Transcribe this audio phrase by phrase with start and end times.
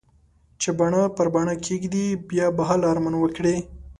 [0.61, 3.55] چې باڼه پر باڼه کېږدې؛ بيا به هله ارمان وکړې.